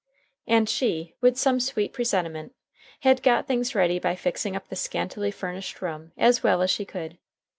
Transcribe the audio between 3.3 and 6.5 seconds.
things ready by fixing up the scantily furnished room as